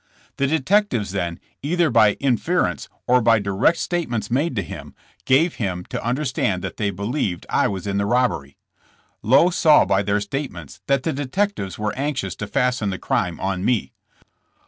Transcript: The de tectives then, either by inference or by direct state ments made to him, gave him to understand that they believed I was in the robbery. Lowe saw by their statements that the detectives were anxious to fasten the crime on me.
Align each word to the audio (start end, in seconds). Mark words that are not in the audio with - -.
The 0.37 0.47
de 0.47 0.59
tectives 0.59 1.11
then, 1.11 1.39
either 1.61 1.91
by 1.91 2.13
inference 2.13 2.89
or 3.05 3.21
by 3.21 3.37
direct 3.37 3.77
state 3.77 4.09
ments 4.09 4.31
made 4.31 4.55
to 4.55 4.63
him, 4.63 4.95
gave 5.25 5.57
him 5.57 5.85
to 5.89 6.03
understand 6.03 6.63
that 6.63 6.77
they 6.77 6.89
believed 6.89 7.45
I 7.51 7.67
was 7.67 7.85
in 7.85 7.97
the 7.99 8.07
robbery. 8.07 8.57
Lowe 9.21 9.51
saw 9.51 9.85
by 9.85 10.01
their 10.01 10.19
statements 10.19 10.81
that 10.87 11.03
the 11.03 11.13
detectives 11.13 11.77
were 11.77 11.93
anxious 11.95 12.35
to 12.37 12.47
fasten 12.47 12.89
the 12.89 12.97
crime 12.97 13.39
on 13.39 13.63
me. 13.63 13.93